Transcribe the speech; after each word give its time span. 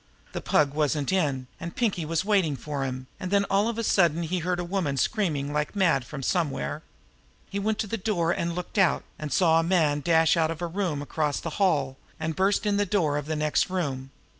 The 0.31 0.41
Pug 0.41 0.73
wasn't 0.73 1.11
in, 1.13 1.45
and 1.59 1.75
Pinkie 1.75 2.05
was 2.05 2.25
waiting 2.25 2.55
for 2.55 2.83
him, 2.85 3.05
and 3.19 3.29
then 3.29 3.45
all 3.51 3.67
of 3.67 3.77
a 3.77 3.83
sudden 3.83 4.23
he 4.23 4.39
heard 4.39 4.59
a 4.59 4.63
woman 4.65 4.97
screaming 4.97 5.53
like 5.53 5.75
mad 5.75 6.05
from 6.05 6.23
somewhere. 6.23 6.81
He 7.51 7.59
went 7.59 7.77
to 7.77 7.85
the 7.85 7.97
door 7.99 8.31
and 8.31 8.55
looked 8.55 8.79
out, 8.79 9.03
and 9.19 9.31
saw 9.31 9.59
a 9.59 9.63
man 9.63 9.99
dash 10.01 10.35
out 10.35 10.49
of 10.49 10.59
a 10.59 10.65
room 10.65 11.03
across 11.03 11.39
the 11.39 11.51
hall, 11.61 11.97
and 12.19 12.35
burst 12.35 12.65
in 12.65 12.77
the 12.77 12.85
door 12.87 13.15
of 13.15 13.27
the 13.27 13.35
next 13.35 13.69
room. 13.69 14.09